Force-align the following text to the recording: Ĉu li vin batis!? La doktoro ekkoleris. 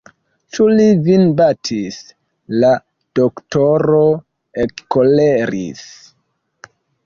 Ĉu 0.55 0.63
li 0.77 0.85
vin 1.07 1.25
batis!? 1.41 1.99
La 2.63 2.73
doktoro 3.21 4.03
ekkoleris. 4.67 5.89